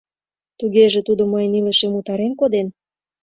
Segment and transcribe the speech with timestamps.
[0.59, 2.67] —Тугеже, тудо мыйын илышем утарен коден?